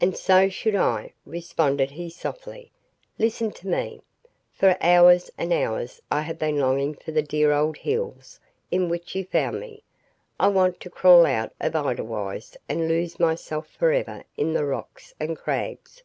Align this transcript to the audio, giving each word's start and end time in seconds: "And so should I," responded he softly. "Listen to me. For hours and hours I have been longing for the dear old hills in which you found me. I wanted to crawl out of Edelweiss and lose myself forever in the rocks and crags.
"And 0.00 0.16
so 0.16 0.48
should 0.48 0.74
I," 0.74 1.12
responded 1.26 1.90
he 1.90 2.08
softly. 2.08 2.70
"Listen 3.18 3.50
to 3.50 3.68
me. 3.68 4.00
For 4.50 4.78
hours 4.80 5.30
and 5.36 5.52
hours 5.52 6.00
I 6.10 6.22
have 6.22 6.38
been 6.38 6.58
longing 6.58 6.94
for 6.94 7.12
the 7.12 7.20
dear 7.20 7.52
old 7.52 7.76
hills 7.76 8.40
in 8.70 8.88
which 8.88 9.14
you 9.14 9.26
found 9.26 9.60
me. 9.60 9.82
I 10.40 10.48
wanted 10.48 10.80
to 10.80 10.88
crawl 10.88 11.26
out 11.26 11.52
of 11.60 11.76
Edelweiss 11.76 12.56
and 12.66 12.88
lose 12.88 13.20
myself 13.20 13.68
forever 13.68 14.24
in 14.38 14.54
the 14.54 14.64
rocks 14.64 15.12
and 15.20 15.36
crags. 15.36 16.02